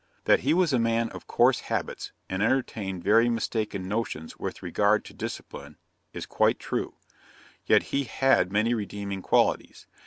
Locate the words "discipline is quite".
5.13-6.57